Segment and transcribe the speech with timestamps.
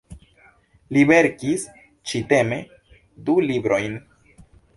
[0.95, 1.65] Li verkis
[2.13, 2.59] ĉi-teme
[3.29, 4.01] du librojn.